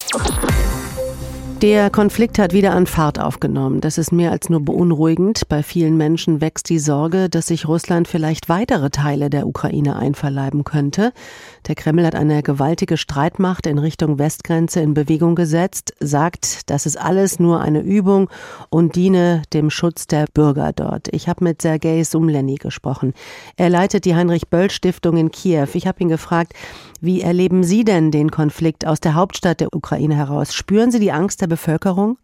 Der 1.63 1.89
Konflikt 1.89 2.39
hat 2.39 2.53
wieder 2.53 2.73
an 2.75 2.87
Fahrt 2.87 3.19
aufgenommen. 3.19 3.81
Das 3.81 3.97
ist 3.97 4.13
mehr 4.13 4.33
als 4.33 4.51
nur 4.51 4.61
beunruhigend. 4.61 5.49
Bei 5.49 5.63
vielen 5.63 5.97
Menschen 5.97 6.41
wächst 6.41 6.69
die 6.69 6.79
Sorge, 6.79 7.31
dass 7.31 7.47
sich 7.47 7.67
Russland 7.67 8.07
vielleicht 8.07 8.51
weitere 8.51 8.91
Teile 8.91 9.31
der 9.31 9.47
Ukraine 9.47 9.97
einverleiben 9.97 10.65
könnte. 10.65 11.13
Der 11.67 11.75
Kreml 11.75 12.05
hat 12.05 12.17
eine 12.17 12.43
gewaltige 12.43 12.99
Streitmacht 12.99 13.67
in 13.67 13.79
Richtung 13.79 14.19
Westgrenze 14.19 14.81
in 14.81 14.93
Bewegung 14.93 15.37
gesetzt, 15.37 15.95
sagt, 16.01 16.69
das 16.69 16.85
ist 16.85 17.01
alles 17.01 17.39
nur 17.39 17.63
eine 17.63 17.81
Übung 17.81 18.29
und 18.69 18.95
diene 18.95 19.43
dem 19.55 19.71
Schutz 19.71 20.07
der 20.07 20.27
Bürger 20.35 20.73
dort. 20.75 21.09
Ich 21.13 21.29
habe 21.29 21.45
mit 21.45 21.63
Sergei 21.63 22.05
Sumleni 22.05 22.57
gesprochen. 22.57 23.15
Er 23.57 23.71
leitet 23.71 24.05
die 24.05 24.15
Heinrich-Böll-Stiftung 24.15 25.17
in 25.17 25.31
Kiew. 25.31 25.69
Ich 25.73 25.87
habe 25.87 26.01
ihn 26.01 26.09
gefragt, 26.09 26.53
wie 27.01 27.21
erleben 27.21 27.65
Sie 27.65 27.85
denn 27.85 28.11
den 28.11 28.31
Konflikt 28.31 28.87
aus 28.87 29.01
der 29.01 29.15
Hauptstadt 29.15 29.61
der 29.61 29.75
Ukraine 29.75 30.17
heraus? 30.17 30.55
Spüren 30.55 30.91
Sie 30.91 31.01
die 31.01 31.13
Angst 31.13 31.41
der 31.41 31.54
Bevölkerung? 31.55 32.19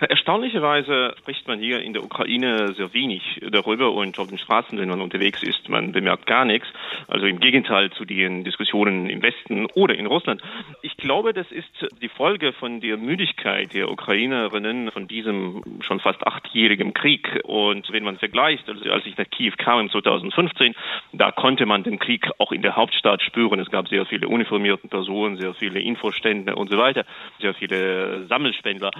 Erstaunlicherweise 0.00 1.14
spricht 1.18 1.46
man 1.48 1.58
hier 1.58 1.82
in 1.82 1.92
der 1.92 2.04
Ukraine 2.04 2.74
sehr 2.74 2.92
wenig 2.92 3.40
darüber 3.50 3.92
und 3.92 4.18
auf 4.18 4.28
den 4.28 4.38
Straßen, 4.38 4.78
wenn 4.78 4.88
man 4.88 5.00
unterwegs 5.00 5.42
ist, 5.42 5.68
man 5.68 5.92
bemerkt 5.92 6.26
gar 6.26 6.44
nichts. 6.44 6.68
Also 7.08 7.26
im 7.26 7.40
Gegenteil 7.40 7.90
zu 7.90 8.04
den 8.04 8.44
Diskussionen 8.44 9.08
im 9.08 9.22
Westen 9.22 9.66
oder 9.74 9.94
in 9.94 10.06
Russland. 10.06 10.42
Ich 10.82 10.96
glaube, 10.96 11.32
das 11.32 11.50
ist 11.50 11.86
die 12.02 12.08
Folge 12.08 12.52
von 12.52 12.80
der 12.80 12.96
Müdigkeit 12.96 13.72
der 13.74 13.90
Ukrainerinnen 13.90 14.90
von 14.90 15.08
diesem 15.08 15.62
schon 15.80 16.00
fast 16.00 16.26
achtjährigen 16.26 16.92
Krieg. 16.92 17.40
Und 17.44 17.90
wenn 17.92 18.04
man 18.04 18.18
vergleicht, 18.18 18.68
also 18.68 18.90
als 18.90 19.06
ich 19.06 19.16
nach 19.16 19.28
Kiew 19.30 19.54
kam 19.56 19.80
im 19.80 19.90
2015, 19.90 20.74
da 21.12 21.30
konnte 21.32 21.66
man 21.66 21.82
den 21.82 21.98
Krieg 21.98 22.28
auch 22.38 22.52
in 22.52 22.62
der 22.62 22.76
Hauptstadt 22.76 23.22
spüren. 23.22 23.60
Es 23.60 23.70
gab 23.70 23.88
sehr 23.88 24.04
viele 24.06 24.28
uniformierte 24.28 24.88
Personen, 24.88 25.36
sehr 25.36 25.54
viele 25.54 25.80
Infostände 25.80 26.54
und 26.54 26.70
so 26.70 26.78
weiter, 26.78 27.04
sehr 27.40 27.54
viele 27.54 28.26
Sammelspendler. 28.26 28.90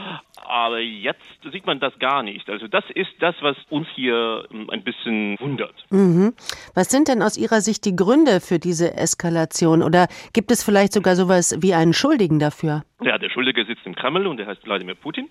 Aber 0.45 0.86
jetzt 0.87 1.21
sieht 1.53 1.67
man 1.67 1.81
das 1.81 1.99
gar 1.99 2.23
nicht. 2.23 2.49
Also 2.49 2.69
das 2.69 2.85
ist 2.95 3.11
das, 3.21 3.35
was 3.41 3.57
uns 3.71 3.87
hier 3.95 4.47
ähm, 4.51 4.71
ein 4.71 4.83
bisschen 4.83 5.37
wundert. 5.39 5.75
Mhm. 5.91 6.35
Was 6.75 6.91
sind 6.91 7.09
denn 7.09 7.23
aus 7.23 7.37
Ihrer 7.37 7.61
Sicht 7.61 7.85
die 7.85 7.97
Gründe 7.97 8.41
für 8.41 8.59
diese 8.59 8.95
Eskalation? 8.95 9.83
Oder 9.83 10.09
gibt 10.33 10.51
es 10.51 10.63
vielleicht 10.63 10.93
sogar 10.93 11.17
sowas 11.17 11.57
wie 11.61 11.75
einen 11.75 11.93
Schuldigen 11.93 12.39
dafür? 12.39 12.85
Ja, 13.03 13.19
der 13.19 13.29
Schuldige 13.29 13.67
sitzt 13.67 13.85
im 13.85 13.95
Kreml 13.95 14.27
und 14.27 14.39
der 14.39 14.47
heißt 14.47 14.65
Wladimir 14.65 14.95
Putin. 14.95 15.29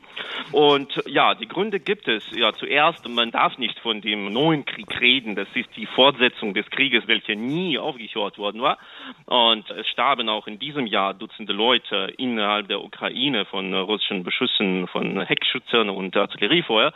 Und 0.51 1.01
ja, 1.07 1.33
die 1.33 1.47
Gründe 1.47 1.79
gibt 1.79 2.07
es. 2.07 2.23
Ja, 2.35 2.53
zuerst, 2.53 3.07
man 3.09 3.31
darf 3.31 3.57
nicht 3.57 3.79
von 3.79 4.01
dem 4.01 4.31
neuen 4.31 4.65
Krieg 4.65 5.01
reden. 5.01 5.33
Das 5.33 5.47
ist 5.55 5.75
die 5.75 5.87
Fortsetzung 5.87 6.53
des 6.53 6.69
Krieges, 6.69 7.07
welcher 7.07 7.33
nie 7.33 7.79
aufgehört 7.79 8.37
worden 8.37 8.61
war. 8.61 8.77
Und 9.25 9.67
es 9.71 9.87
starben 9.87 10.29
auch 10.29 10.45
in 10.45 10.59
diesem 10.59 10.85
Jahr 10.85 11.15
Dutzende 11.15 11.53
Leute 11.53 12.13
innerhalb 12.17 12.67
der 12.67 12.83
Ukraine 12.83 13.45
von 13.45 13.73
russischen 13.73 14.23
Beschüssen, 14.23 14.87
von 14.87 15.21
Heckschützern 15.21 15.89
und 15.89 16.15
Artilleriefeuer. 16.15 16.93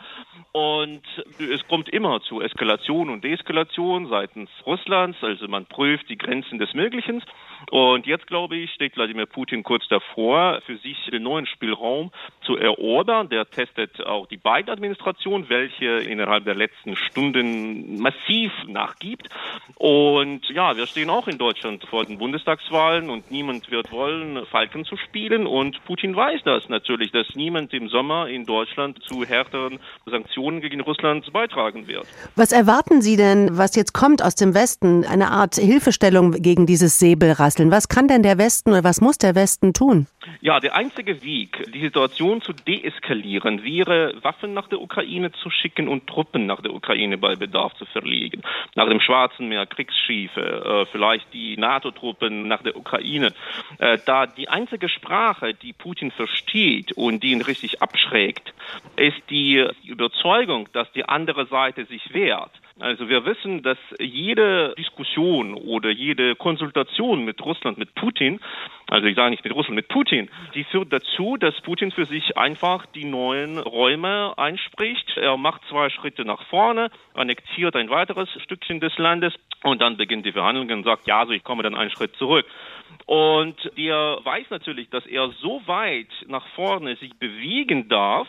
Und 0.52 1.02
es 1.38 1.66
kommt 1.66 1.88
immer 1.88 2.20
zu 2.22 2.40
Eskalation 2.40 3.10
und 3.10 3.24
Deeskalation 3.24 4.08
seitens 4.08 4.50
Russlands. 4.64 5.18
Also 5.22 5.48
man 5.48 5.66
prüft 5.66 6.08
die 6.08 6.18
Grenzen 6.18 6.60
des 6.60 6.74
Möglichen. 6.74 7.24
Und 7.70 8.06
jetzt, 8.06 8.26
glaube 8.26 8.56
ich, 8.56 8.72
steht 8.72 8.96
Wladimir 8.96 9.26
Putin 9.26 9.62
kurz 9.62 9.86
davor, 9.88 10.59
für 10.60 10.76
sich 10.78 10.96
den 11.10 11.22
neuen 11.22 11.46
Spielraum 11.46 12.10
zu 12.42 12.56
erobern. 12.56 13.28
Der 13.28 13.48
testet 13.48 14.04
auch 14.04 14.26
die 14.26 14.36
Biden-Administration, 14.36 15.48
welche 15.48 15.86
innerhalb 15.86 16.44
der 16.44 16.54
letzten 16.54 16.96
Stunden 16.96 18.00
massiv 18.00 18.52
nachgibt. 18.66 19.28
Und 19.76 20.48
ja, 20.50 20.76
wir 20.76 20.86
stehen 20.86 21.10
auch 21.10 21.28
in 21.28 21.38
Deutschland 21.38 21.84
vor 21.84 22.04
den 22.04 22.18
Bundestagswahlen 22.18 23.10
und 23.10 23.30
niemand 23.30 23.70
wird 23.70 23.92
wollen, 23.92 24.44
Falken 24.46 24.84
zu 24.84 24.96
spielen. 24.96 25.46
Und 25.46 25.82
Putin 25.84 26.14
weiß 26.16 26.42
das 26.44 26.68
natürlich, 26.68 27.12
dass 27.12 27.26
niemand 27.34 27.72
im 27.72 27.88
Sommer 27.88 28.28
in 28.28 28.46
Deutschland 28.46 29.02
zu 29.04 29.24
härteren 29.24 29.78
Sanktionen 30.06 30.60
gegen 30.60 30.80
Russland 30.80 31.32
beitragen 31.32 31.86
wird. 31.86 32.06
Was 32.36 32.52
erwarten 32.52 33.02
Sie 33.02 33.16
denn, 33.16 33.56
was 33.56 33.76
jetzt 33.76 33.92
kommt 33.92 34.22
aus 34.22 34.34
dem 34.34 34.54
Westen? 34.54 35.04
Eine 35.04 35.30
Art 35.30 35.56
Hilfestellung 35.56 36.32
gegen 36.32 36.66
dieses 36.66 36.98
Säbelrasseln. 36.98 37.70
Was 37.70 37.88
kann 37.88 38.08
denn 38.08 38.22
der 38.22 38.38
Westen 38.38 38.70
oder 38.70 38.84
was 38.84 39.00
muss 39.00 39.18
der 39.18 39.34
Westen 39.34 39.72
tun? 39.72 40.06
Ja, 40.40 40.49
der 40.58 40.74
einzige 40.74 41.22
Weg, 41.22 41.70
die 41.72 41.80
Situation 41.80 42.42
zu 42.42 42.52
deeskalieren, 42.52 43.62
wäre, 43.62 44.14
Waffen 44.22 44.54
nach 44.54 44.68
der 44.68 44.80
Ukraine 44.80 45.30
zu 45.32 45.50
schicken 45.50 45.86
und 45.86 46.06
Truppen 46.06 46.46
nach 46.46 46.60
der 46.62 46.74
Ukraine 46.74 47.18
bei 47.18 47.36
Bedarf 47.36 47.74
zu 47.74 47.84
verlegen. 47.84 48.42
Nach 48.74 48.88
dem 48.88 49.00
Schwarzen 49.00 49.48
Meer 49.48 49.66
Kriegsschiffe, 49.66 50.40
äh, 50.40 50.86
vielleicht 50.86 51.32
die 51.32 51.56
NATO-Truppen 51.56 52.48
nach 52.48 52.62
der 52.62 52.76
Ukraine. 52.76 53.32
Äh, 53.78 53.98
da 54.06 54.26
die 54.26 54.48
einzige 54.48 54.88
Sprache, 54.88 55.54
die 55.54 55.74
Putin 55.74 56.10
versteht 56.10 56.92
und 56.92 57.22
die 57.22 57.32
ihn 57.32 57.42
richtig 57.42 57.82
abschreckt, 57.82 58.52
ist 58.96 59.22
die 59.28 59.64
Überzeugung, 59.84 60.68
dass 60.72 60.90
die 60.92 61.04
andere 61.04 61.46
Seite 61.46 61.84
sich 61.84 62.14
wehrt. 62.14 62.50
Also 62.80 63.10
wir 63.10 63.26
wissen, 63.26 63.62
dass 63.62 63.76
jede 63.98 64.74
Diskussion 64.78 65.52
oder 65.52 65.90
jede 65.90 66.34
Konsultation 66.34 67.26
mit 67.26 67.44
Russland, 67.44 67.76
mit 67.76 67.94
Putin, 67.94 68.40
also 68.88 69.06
ich 69.06 69.16
sage 69.16 69.30
nicht 69.30 69.44
mit 69.44 69.54
Russland, 69.54 69.76
mit 69.76 69.88
Putin, 69.88 70.30
die 70.54 70.64
führt 70.64 70.92
dazu, 70.92 71.36
dass 71.36 71.60
Putin 71.62 71.92
für 71.92 72.06
sich 72.06 72.36
einfach 72.36 72.86
die 72.86 73.04
neuen 73.04 73.58
Räume 73.58 74.34
einspricht. 74.36 75.16
Er 75.16 75.36
macht 75.36 75.62
zwei 75.68 75.90
Schritte 75.90 76.24
nach 76.24 76.42
vorne, 76.48 76.90
annektiert 77.14 77.76
ein 77.76 77.90
weiteres 77.90 78.28
Stückchen 78.42 78.80
des 78.80 78.96
Landes 78.98 79.34
und 79.62 79.80
dann 79.80 79.96
beginnt 79.96 80.26
die 80.26 80.32
Verhandlungen 80.32 80.78
und 80.78 80.84
sagt, 80.84 81.06
ja, 81.06 81.20
also 81.20 81.32
ich 81.32 81.44
komme 81.44 81.62
dann 81.62 81.74
einen 81.74 81.90
Schritt 81.90 82.16
zurück. 82.16 82.46
Und 83.06 83.56
der 83.76 84.18
weiß 84.22 84.50
natürlich, 84.50 84.90
dass 84.90 85.06
er 85.06 85.30
so 85.40 85.62
weit 85.66 86.08
nach 86.26 86.46
vorne 86.54 86.96
sich 86.96 87.14
bewegen 87.18 87.88
darf, 87.88 88.26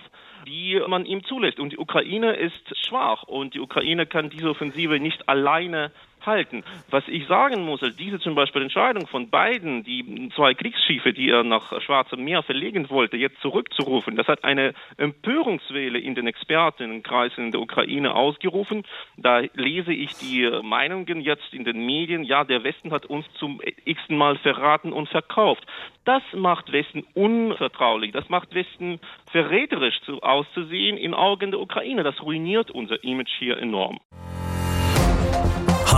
die 0.48 0.82
man 0.88 1.06
ihm 1.06 1.24
zulässt. 1.24 1.60
Und 1.60 1.74
die 1.74 1.77
Ukraine 1.77 2.34
ist 2.34 2.77
schwach 2.86 3.24
und 3.24 3.53
die 3.53 3.60
Ukraine 3.60 4.06
kann 4.06 4.30
diese 4.30 4.50
Offensive 4.50 5.00
nicht 5.00 5.30
alleine 5.30 5.91
halten. 6.25 6.63
Was 6.90 7.04
ich 7.08 7.28
sagen 7.28 7.63
muss, 7.63 7.82
also 7.82 7.96
diese 7.96 8.20
zum 8.20 8.36
Beispiel 8.36 8.62
Entscheidung 8.62 9.08
von 9.08 9.30
beiden, 9.30 9.84
die 9.84 10.30
zwei 10.36 10.54
Kriegsschiffe, 10.54 11.13
die 11.13 11.30
er 11.30 11.44
nach 11.44 11.82
Schwarzem 11.82 12.24
Meer 12.24 12.44
verlegen 12.44 12.90
wollte, 12.90 13.18
jetzt 13.18 13.40
zurückzurufen, 13.42 14.16
das 14.16 14.28
hat 14.28 14.44
eine 14.44 14.74
Empörungswelle 14.98 16.00
in 16.00 16.16
den 16.16 16.28
Expertenkreisen 16.28 17.46
in 17.46 17.51
der 17.51 17.62
Ukraine 17.62 18.16
ausgerufen. 18.16 18.84
Da 19.18 19.42
lese 19.54 19.94
ich 19.94 20.13
die 20.16 20.50
Meinungen 20.63 21.22
jetzt 21.22 21.54
in 21.54 21.63
den 21.63 21.86
Medien, 21.86 22.24
ja, 22.24 22.44
der 22.44 22.63
Westen 22.63 22.92
hat 22.92 23.06
uns 23.06 23.25
zum 23.34 23.62
x-ten 23.86 24.18
Mal 24.18 24.38
verraten 24.38 24.94
und 24.94 25.10
verkauft. 25.10 25.66
Das 26.06 26.24
macht 26.34 26.72
Westen 26.72 27.04
unvertraulich, 27.13 28.12
das 28.12 28.28
macht 28.30 28.54
Westen 28.56 29.00
verräterisch 29.32 30.01
auszusehen 30.22 30.98
in 30.98 31.13
Augen 31.13 31.51
der 31.51 31.60
Ukraine. 31.60 32.04
Das 32.04 32.22
ruiniert 32.22 32.72
unser 32.72 33.04
Image 33.04 33.32
hier 33.40 33.58
enorm. 33.58 34.00